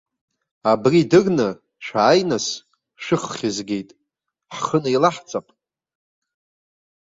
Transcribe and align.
Абри 0.71 1.09
дырны, 1.11 1.49
шәааи 1.85 2.21
нас, 2.29 2.45
шәыххь 3.03 3.45
згеит, 3.55 3.89
ҳхы 4.55 4.77
неилаҳҵап! 4.83 5.47